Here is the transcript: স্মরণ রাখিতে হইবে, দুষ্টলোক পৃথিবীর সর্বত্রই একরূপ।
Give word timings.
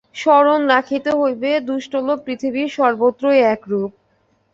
স্মরণ 0.15 0.61
রাখিতে 0.67 1.11
হইবে, 1.19 1.51
দুষ্টলোক 1.67 2.17
পৃথিবীর 2.25 2.69
সর্বত্রই 2.77 3.39
একরূপ। 3.53 3.91